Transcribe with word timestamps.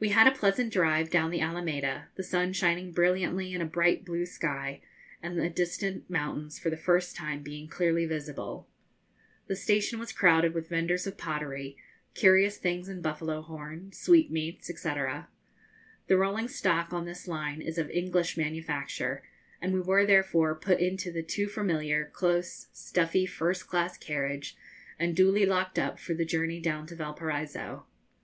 We 0.00 0.08
had 0.08 0.26
a 0.26 0.32
pleasant 0.36 0.72
drive 0.72 1.10
down 1.10 1.30
the 1.30 1.40
Alameda, 1.40 2.08
the 2.16 2.24
sun 2.24 2.52
shining 2.54 2.90
brilliantly 2.90 3.52
in 3.52 3.60
a 3.60 3.64
bright 3.64 4.04
blue 4.04 4.26
sky, 4.26 4.82
and 5.22 5.38
the 5.38 5.48
distant 5.48 6.10
mountains 6.10 6.58
for 6.58 6.70
the 6.70 6.76
first 6.76 7.14
time 7.14 7.40
being 7.44 7.68
clearly 7.68 8.04
visible. 8.04 8.68
The 9.46 9.54
station 9.54 10.00
was 10.00 10.10
crowded 10.10 10.54
with 10.54 10.68
vendors 10.70 11.06
of 11.06 11.16
pottery, 11.16 11.76
curious 12.14 12.56
things 12.56 12.88
in 12.88 13.00
buffalo 13.00 13.42
horn, 13.42 13.92
sweetmeats, 13.92 14.66
&c. 14.76 14.88
The 16.08 16.16
rolling 16.18 16.48
stock 16.48 16.92
on 16.92 17.04
this 17.04 17.28
line 17.28 17.62
is 17.62 17.78
of 17.78 17.88
English 17.90 18.36
manufacture, 18.36 19.22
and 19.62 19.72
we 19.72 19.80
were 19.80 20.04
therefore 20.04 20.56
put 20.56 20.80
into 20.80 21.12
the 21.12 21.22
too 21.22 21.46
familiar, 21.46 22.06
close, 22.06 22.66
stuffy, 22.72 23.24
first 23.24 23.68
class 23.68 23.96
carriage, 23.96 24.56
and 24.98 25.14
duly 25.14 25.46
locked 25.46 25.78
up 25.78 26.00
for 26.00 26.12
the 26.12 26.24
journey 26.24 26.60
down 26.60 26.88
to 26.88 26.96
Valparaiso. 26.96 27.86